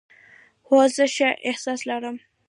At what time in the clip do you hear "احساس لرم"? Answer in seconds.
1.49-2.17